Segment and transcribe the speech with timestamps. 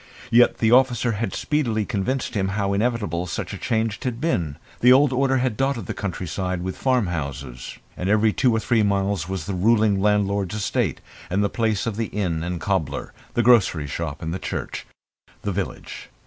[0.31, 4.57] Yet the officer had speedily convinced him how inevitable such a change had been.
[4.79, 6.25] The old order had dotted the country
[6.57, 11.49] with farmhouses, and every two or three miles was the ruling landlord's estate, and the
[11.49, 14.87] place of the inn and cobbler, the grocer's shop and church
[15.43, 16.09] the village.